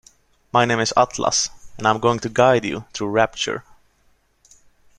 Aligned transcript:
My 0.51 0.65
name 0.65 0.79
is 0.79 0.91
Atlas 0.97 1.51
and 1.77 1.85
I'm 1.87 1.99
going 1.99 2.17
to 2.21 2.29
guide 2.29 2.65
you 2.65 2.85
through 2.91 3.09
Rapture. 3.09 3.63